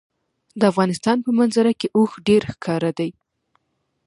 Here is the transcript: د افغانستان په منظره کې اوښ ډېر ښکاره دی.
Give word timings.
د 0.59 0.61
افغانستان 0.71 1.17
په 1.25 1.29
منظره 1.37 1.71
کې 1.79 1.87
اوښ 1.97 2.11
ډېر 2.27 2.41
ښکاره 2.53 2.91
دی. 2.99 3.09